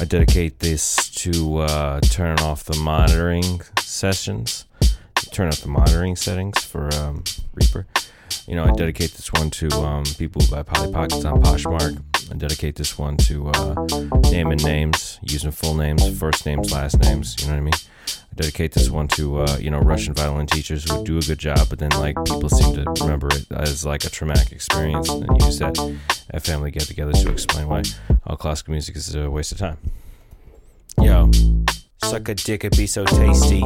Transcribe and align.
I 0.00 0.04
dedicate 0.06 0.60
this 0.60 1.10
to 1.16 1.58
uh, 1.58 2.00
turning 2.00 2.42
off 2.42 2.64
the 2.64 2.78
monitoring 2.78 3.60
sessions, 3.80 4.64
turn 5.30 5.48
off 5.48 5.60
the 5.60 5.68
monitoring 5.68 6.16
settings 6.16 6.64
for 6.64 6.88
um, 6.94 7.22
Reaper. 7.52 7.86
You 8.46 8.56
know, 8.56 8.64
I 8.64 8.72
dedicate 8.72 9.12
this 9.12 9.32
one 9.32 9.50
to 9.50 9.68
um, 9.80 10.04
people 10.18 10.42
who 10.42 10.50
buy 10.50 10.62
Polly 10.62 10.92
Pockets 10.92 11.24
on 11.24 11.42
Poshmark. 11.42 12.02
I 12.30 12.36
dedicate 12.36 12.76
this 12.76 12.98
one 12.98 13.16
to 13.18 13.48
uh, 13.48 13.86
naming 14.30 14.58
names, 14.58 15.18
using 15.22 15.50
full 15.50 15.74
names, 15.74 16.18
first 16.18 16.46
names, 16.46 16.72
last 16.72 16.98
names. 17.00 17.36
You 17.40 17.46
know 17.48 17.54
what 17.54 17.58
I 17.58 17.62
mean? 17.62 17.74
I 18.32 18.34
dedicate 18.36 18.72
this 18.72 18.88
one 18.90 19.08
to 19.08 19.40
uh, 19.40 19.56
you 19.58 19.70
know 19.70 19.80
Russian 19.80 20.14
violin 20.14 20.46
teachers 20.46 20.88
who 20.88 21.04
do 21.04 21.18
a 21.18 21.22
good 21.22 21.38
job, 21.38 21.68
but 21.68 21.78
then 21.78 21.90
like 21.90 22.16
people 22.24 22.48
seem 22.48 22.74
to 22.76 22.84
remember 23.02 23.28
it 23.32 23.46
as 23.50 23.84
like 23.84 24.04
a 24.04 24.10
traumatic 24.10 24.52
experience 24.52 25.08
and 25.08 25.28
use 25.42 25.58
that 25.58 25.76
at 26.30 26.42
family 26.42 26.70
get-togethers 26.70 27.22
to 27.24 27.30
explain 27.30 27.66
why 27.68 27.82
all 28.26 28.36
classical 28.36 28.72
music 28.72 28.96
is 28.96 29.14
a 29.14 29.28
waste 29.28 29.52
of 29.52 29.58
time. 29.58 29.78
Yo, 31.00 31.30
suck 32.04 32.28
a 32.28 32.34
dick, 32.34 32.64
it 32.64 32.76
be 32.76 32.86
so 32.86 33.04
tasty. 33.04 33.64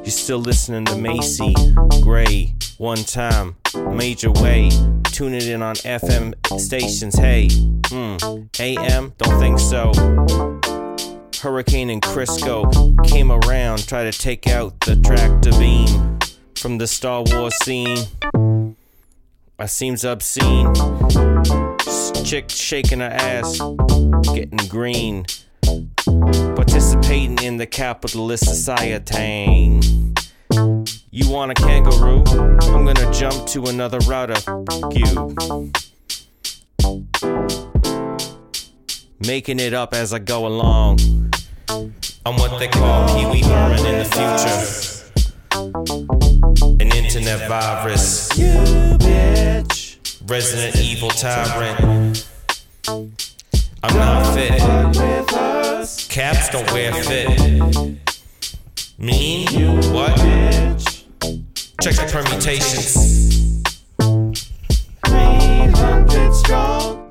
You're 0.00 0.06
still 0.06 0.38
listening 0.38 0.86
to 0.86 0.96
Macy 0.96 1.54
Gray. 2.02 2.54
One 2.80 3.04
time, 3.04 3.56
major 3.92 4.30
way. 4.30 4.70
Tune 5.04 5.34
it 5.34 5.46
in 5.46 5.60
on 5.60 5.74
FM 5.74 6.32
stations. 6.58 7.14
Hey, 7.14 7.48
mm, 7.48 8.58
AM, 8.58 9.12
don't 9.18 9.38
think 9.38 9.58
so. 9.58 9.92
Hurricane 11.42 11.90
and 11.90 12.00
Crisco 12.00 13.06
came 13.06 13.30
around, 13.30 13.86
tried 13.86 14.10
to 14.10 14.18
take 14.18 14.46
out 14.46 14.80
the 14.80 14.96
tractor 14.96 15.50
beam 15.58 16.18
from 16.56 16.78
the 16.78 16.86
Star 16.86 17.22
Wars 17.26 17.54
scene. 17.62 17.98
I 19.58 19.66
seems 19.66 20.02
obscene. 20.02 20.72
Chick 22.24 22.48
shaking 22.48 23.00
her 23.00 23.10
ass, 23.12 23.58
getting 24.32 24.68
green. 24.70 25.26
Participating 26.06 27.42
in 27.42 27.58
the 27.58 27.66
capitalist 27.66 28.46
society. 28.46 29.80
You 31.12 31.28
want 31.28 31.50
a 31.50 31.54
kangaroo? 31.54 32.22
I'm 32.72 32.84
gonna 32.84 33.12
jump 33.12 33.44
to 33.48 33.64
another 33.64 33.98
router. 34.06 34.36
You. 34.92 35.34
Making 39.18 39.58
it 39.58 39.74
up 39.74 39.92
as 39.92 40.14
I 40.14 40.20
go 40.20 40.46
along. 40.46 41.00
I'm 41.68 42.36
what 42.36 42.60
they 42.60 42.68
call 42.68 43.32
Wee 43.32 43.42
Herman 43.42 43.84
in 43.86 43.98
the 43.98 44.04
future. 44.04 45.56
An 46.78 46.92
internet 46.92 47.48
virus. 47.48 48.30
You 48.38 48.52
bitch. 48.98 49.98
Resident 50.30 50.76
evil 50.76 51.10
tyrant. 51.10 52.24
I'm 53.82 53.96
not 53.96 54.32
fit. 54.32 54.60
Caps 56.08 56.50
don't 56.50 56.70
wear 56.70 56.94
fit. 56.94 57.98
Mean? 58.96 59.48
What? 59.92 60.59
Check 61.80 61.94
the 61.94 62.04
permutations. 62.12 63.64
300 65.06 66.34
strong. 66.34 67.10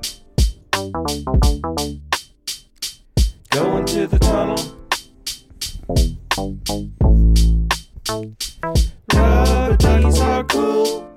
Going 3.50 3.86
to 3.86 4.06
the 4.06 4.20
tunnel. 4.20 4.58
Rubber 9.12 9.76
duckies 9.78 10.20
are 10.20 10.44
cool. 10.44 11.10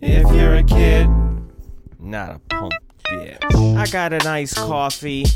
If 0.00 0.34
you're 0.34 0.56
a 0.56 0.64
kid, 0.64 1.08
not 2.00 2.34
a 2.34 2.38
punk 2.48 2.72
bitch. 3.08 3.76
I 3.76 3.86
got 3.86 4.12
a 4.12 4.18
nice 4.18 4.52
coffee. 4.52 5.26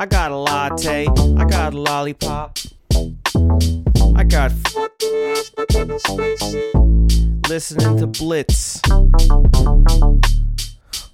I 0.00 0.06
got 0.06 0.30
a 0.30 0.36
latte. 0.36 1.06
I 1.36 1.44
got 1.44 1.74
a 1.74 1.78
lollipop. 1.78 2.56
I 4.16 4.24
got 4.24 4.50
listening 7.50 7.98
to 7.98 8.06
Blitz. 8.06 8.80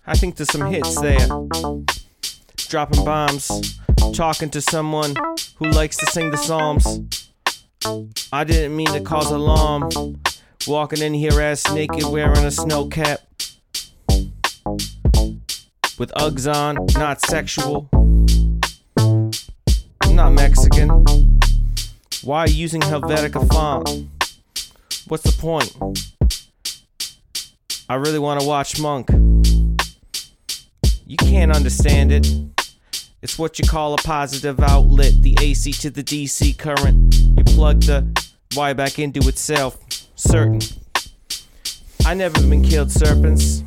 I 0.06 0.14
think 0.14 0.36
there's 0.36 0.52
some 0.52 0.70
hits 0.70 1.00
there. 1.00 1.26
Dropping 2.68 3.04
bombs, 3.04 3.76
talking 4.14 4.50
to 4.50 4.60
someone 4.60 5.16
who 5.56 5.68
likes 5.68 5.96
to 5.96 6.06
sing 6.06 6.30
the 6.30 6.36
Psalms. 6.36 7.28
I 8.32 8.44
didn't 8.44 8.76
mean 8.76 8.92
to 8.92 9.00
cause 9.00 9.32
alarm. 9.32 9.90
Walking 10.68 11.02
in 11.02 11.12
here 11.12 11.40
ass 11.40 11.68
naked, 11.72 12.04
wearing 12.04 12.44
a 12.44 12.52
snow 12.52 12.86
cap. 12.86 13.18
With 15.98 16.12
Uggs 16.12 16.46
on, 16.54 16.86
not 16.96 17.20
sexual. 17.20 17.90
Not 20.16 20.32
Mexican. 20.32 21.04
Why 22.22 22.46
using 22.46 22.80
Helvetica 22.80 23.46
font? 23.52 23.86
What's 25.08 25.22
the 25.24 25.36
point? 25.38 25.76
I 27.90 27.96
really 27.96 28.18
want 28.18 28.40
to 28.40 28.46
watch 28.46 28.80
Monk. 28.80 29.10
You 31.06 31.18
can't 31.18 31.54
understand 31.54 32.12
it. 32.12 32.26
It's 33.20 33.38
what 33.38 33.58
you 33.58 33.68
call 33.68 33.92
a 33.92 33.98
positive 33.98 34.58
outlet, 34.60 35.20
the 35.20 35.36
AC 35.38 35.72
to 35.72 35.90
the 35.90 36.02
DC 36.02 36.56
current. 36.56 37.14
You 37.14 37.44
plug 37.44 37.82
the 37.82 38.06
wire 38.56 38.72
back 38.72 38.98
into 38.98 39.20
itself. 39.28 39.76
Certain. 40.14 40.60
I 42.06 42.14
never 42.14 42.40
been 42.40 42.62
killed 42.62 42.90
serpents. 42.90 43.64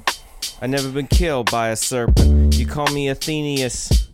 I 0.63 0.65
never 0.65 0.89
been 0.89 1.05
killed 1.05 1.51
by 1.51 1.69
a 1.69 1.75
serpent. 1.75 2.57
You 2.57 2.65
call 2.65 2.87
me 2.87 3.07
Athenius 3.09 4.07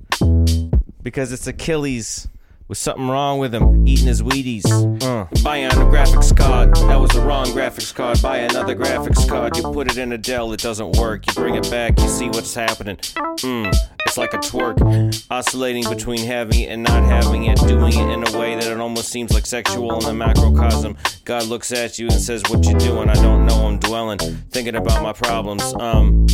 because 1.06 1.32
it's 1.32 1.46
Achilles 1.46 2.28
with 2.68 2.80
something 2.80 3.08
wrong 3.08 3.38
with 3.38 3.54
him 3.54 3.88
eating 3.88 4.08
his 4.08 4.24
Wheaties. 4.24 4.66
Uh. 5.04 5.28
Buy 5.44 5.64
on 5.66 5.72
a 5.74 5.86
graphics 5.86 6.36
card. 6.36 6.76
That 6.76 7.00
was 7.00 7.12
the 7.12 7.22
wrong 7.22 7.46
graphics 7.46 7.94
card. 7.94 8.20
Buy 8.24 8.40
another 8.40 8.76
graphics 8.76 9.30
card. 9.30 9.56
You 9.56 9.62
put 9.62 9.92
it 9.92 10.00
in 10.00 10.12
a 10.14 10.18
Dell, 10.18 10.52
it 10.52 10.62
doesn't 10.62 10.98
work. 10.98 11.28
You 11.28 11.34
bring 11.34 11.54
it 11.54 11.70
back, 11.70 12.00
you 12.00 12.08
see 12.08 12.28
what's 12.30 12.56
happening. 12.56 12.98
Mm. 12.98 13.72
It's 14.08 14.18
like 14.18 14.34
a 14.34 14.40
twerk, 14.40 15.28
oscillating 15.30 15.88
between 15.88 16.26
having 16.26 16.62
it 16.62 16.70
and 16.70 16.82
not 16.82 17.04
having 17.04 17.46
it, 17.46 17.60
doing 17.60 17.94
it 17.94 18.10
in 18.10 18.28
a 18.28 18.40
way 18.40 18.56
that 18.56 18.66
it 18.66 18.80
almost 18.80 19.10
seems 19.10 19.32
like 19.32 19.46
sexual 19.46 19.94
in 20.00 20.06
the 20.06 20.14
macrocosm. 20.14 20.98
God 21.24 21.46
looks 21.46 21.72
at 21.72 22.00
you 22.00 22.08
and 22.08 22.20
says, 22.20 22.42
What 22.50 22.66
you 22.66 22.74
doing? 22.80 23.10
I 23.10 23.16
don't 23.16 23.46
know, 23.46 23.68
I'm 23.68 23.78
dwelling, 23.78 24.18
thinking 24.50 24.76
about 24.76 25.04
my 25.04 25.14
problems. 25.14 25.72
Um, 25.76 26.26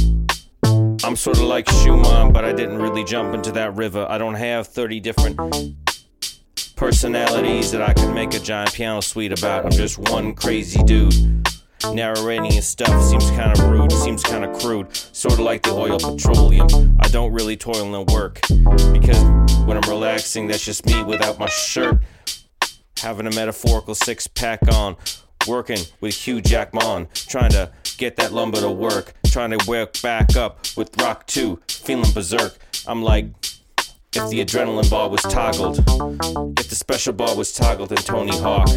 I'm 1.04 1.16
sort 1.16 1.38
of 1.38 1.44
like 1.46 1.68
Schumann, 1.68 2.32
but 2.32 2.46
I 2.46 2.54
didn't 2.54 2.78
really 2.78 3.04
jump 3.04 3.34
into 3.34 3.52
that 3.54 3.76
river. 3.76 4.06
I 4.08 4.20
don't 4.20 4.36
have 4.36 4.68
30 4.68 5.00
different 5.00 5.40
personalities 6.76 7.72
that 7.72 7.82
I 7.82 7.94
could 7.94 8.14
make 8.14 8.36
a 8.36 8.40
giant 8.40 8.74
piano 8.74 9.02
suite 9.02 9.32
about. 9.32 9.66
I'm 9.66 9.72
just 9.72 9.98
one 9.98 10.36
crazy 10.36 10.84
dude. 10.84 11.48
Narrating 11.92 12.52
his 12.52 12.68
stuff 12.68 13.04
seems 13.04 13.32
kind 13.32 13.52
of 13.52 13.68
rude, 13.68 13.92
seems 13.92 14.22
kind 14.22 14.46
of 14.46 14.60
crude, 14.60 14.96
sort 14.96 15.34
of 15.34 15.40
like 15.40 15.64
the 15.64 15.72
oil 15.72 15.98
petroleum. 15.98 16.98
I 17.00 17.08
don't 17.08 17.34
really 17.34 17.58
toil 17.58 17.96
and 17.96 18.08
work 18.12 18.40
because 18.94 19.24
when 19.66 19.78
I'm 19.78 19.90
relaxing, 19.90 20.46
that's 20.48 20.64
just 20.64 20.86
me 20.86 21.04
without 21.04 21.40
my 21.40 21.48
shirt. 21.48 22.04
Having 22.98 23.26
a 23.26 23.32
metaphorical 23.32 23.96
six 23.96 24.28
pack 24.28 24.60
on, 24.72 24.96
working 25.48 25.80
with 26.00 26.14
Hugh 26.14 26.42
Jackman, 26.42 27.08
trying 27.16 27.52
to 27.52 27.72
get 27.98 28.18
that 28.18 28.32
lumber 28.32 28.62
to 28.62 28.70
work, 28.70 29.16
trying 29.32 29.58
to 29.58 29.66
work 29.70 30.02
back 30.02 30.36
up 30.36 30.60
with 30.76 31.02
Rock 31.02 31.26
2, 31.28 31.62
feeling 31.70 32.12
berserk. 32.12 32.58
I'm 32.86 33.02
like, 33.02 33.28
if 34.14 34.30
the 34.30 34.44
adrenaline 34.44 34.90
bar 34.90 35.10
was 35.10 35.22
toggled, 35.22 35.80
if 36.60 36.68
the 36.68 36.76
special 36.76 37.14
bar 37.14 37.34
was 37.36 37.54
toggled 37.54 37.92
in 37.92 37.98
Tony 38.00 38.38
Hawk, 38.38 38.68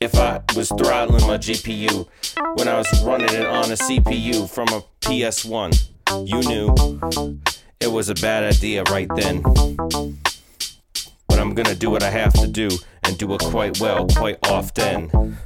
if 0.00 0.14
I 0.14 0.40
was 0.56 0.70
throttling 0.70 1.26
my 1.26 1.36
GPU 1.36 2.08
when 2.56 2.66
I 2.66 2.78
was 2.78 3.02
running 3.02 3.28
it 3.28 3.44
on 3.44 3.64
a 3.64 3.76
CPU 3.76 4.48
from 4.48 4.68
a 4.68 4.82
PS1, 5.02 5.88
you 6.26 6.40
knew 6.48 7.40
it 7.80 7.92
was 7.92 8.08
a 8.08 8.14
bad 8.14 8.54
idea 8.54 8.84
right 8.84 9.08
then. 9.16 9.42
But 11.28 11.38
I'm 11.38 11.52
gonna 11.52 11.74
do 11.74 11.90
what 11.90 12.02
I 12.02 12.10
have 12.10 12.32
to 12.34 12.46
do 12.46 12.70
and 13.02 13.18
do 13.18 13.34
it 13.34 13.40
quite 13.42 13.78
well, 13.80 14.06
quite 14.06 14.38
often. 14.48 15.36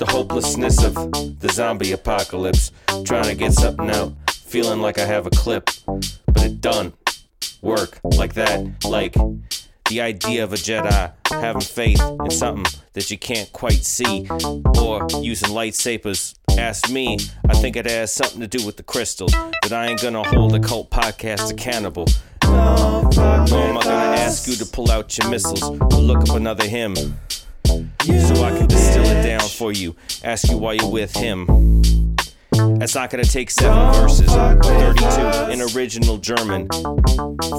The 0.00 0.06
hopelessness 0.06 0.82
of 0.82 0.94
the 0.94 1.50
zombie 1.52 1.92
apocalypse, 1.92 2.72
trying 3.04 3.24
to 3.24 3.34
get 3.34 3.52
something 3.52 3.90
out, 3.90 4.14
feeling 4.30 4.80
like 4.80 4.98
I 4.98 5.04
have 5.04 5.26
a 5.26 5.30
clip, 5.30 5.68
but 5.84 6.42
it 6.42 6.62
done 6.62 6.94
work 7.60 8.00
like 8.04 8.32
that, 8.32 8.82
like 8.86 9.14
the 9.90 10.00
idea 10.00 10.42
of 10.42 10.54
a 10.54 10.56
Jedi 10.56 11.12
having 11.28 11.60
faith 11.60 12.00
in 12.24 12.30
something 12.30 12.64
that 12.94 13.10
you 13.10 13.18
can't 13.18 13.52
quite 13.52 13.84
see, 13.84 14.26
or 14.80 15.06
using 15.20 15.50
lightsabers. 15.50 16.34
Ask 16.56 16.88
me, 16.88 17.18
I 17.46 17.52
think 17.52 17.76
it 17.76 17.84
has 17.84 18.10
something 18.10 18.40
to 18.40 18.48
do 18.48 18.64
with 18.64 18.78
the 18.78 18.82
crystals. 18.82 19.34
But 19.60 19.74
I 19.74 19.88
ain't 19.88 20.00
gonna 20.00 20.22
hold 20.22 20.54
a 20.54 20.60
cult 20.60 20.90
podcast 20.90 21.52
accountable. 21.52 22.06
No, 22.44 23.02
Nor 23.12 23.64
am 23.68 23.76
I 23.76 23.82
gonna 23.84 24.16
ask 24.16 24.48
you 24.48 24.56
to 24.56 24.64
pull 24.64 24.90
out 24.90 25.18
your 25.18 25.28
missiles 25.28 25.62
or 25.62 26.00
look 26.00 26.26
up 26.26 26.36
another 26.36 26.66
hymn. 26.66 26.94
So 27.70 28.44
I 28.44 28.56
can 28.56 28.66
distill 28.66 29.04
it 29.04 29.22
down 29.22 29.48
for 29.48 29.72
you. 29.72 29.94
Ask 30.24 30.48
you 30.50 30.58
why 30.58 30.74
you're 30.74 30.90
with 30.90 31.14
him. 31.16 31.46
That's 32.78 32.94
not 32.94 33.10
gonna 33.10 33.24
take 33.24 33.50
seven 33.50 33.92
verses, 33.92 34.30
32 34.30 35.52
in 35.52 35.62
original 35.76 36.18
German. 36.18 36.68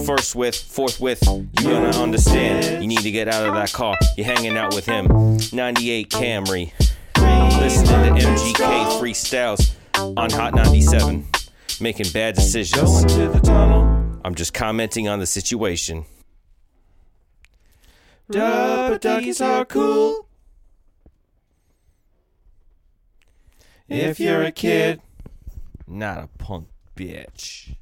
First 0.05 0.35
with, 0.35 0.55
fourth 0.55 0.99
with, 0.99 1.21
You're 1.25 1.71
gonna 1.71 1.97
understand. 1.97 2.81
You 2.81 2.87
need 2.87 2.99
to 2.99 3.11
get 3.11 3.27
out 3.27 3.47
of 3.47 3.53
that 3.55 3.71
car, 3.71 3.95
you're 4.17 4.25
hanging 4.25 4.57
out 4.57 4.73
with 4.75 4.85
him. 4.85 5.07
98 5.53 6.09
Camry. 6.09 6.71
Listening 7.59 8.15
to 8.15 8.21
MGK 8.25 8.99
freestyles 8.99 9.75
on 10.17 10.29
Hot 10.31 10.53
97. 10.55 11.25
Making 11.79 12.11
bad 12.11 12.35
decisions. 12.35 13.05
I'm 14.23 14.35
just 14.35 14.53
commenting 14.53 15.07
on 15.07 15.19
the 15.19 15.25
situation. 15.25 16.05
Rubber 18.33 18.97
duckies 18.97 19.41
are 19.41 19.65
cool. 19.65 20.27
If 23.89 24.19
you're 24.19 24.43
a 24.43 24.51
kid, 24.51 25.01
Not 25.87 26.23
a 26.23 26.27
punk 26.37 26.67
bitch. 26.95 27.75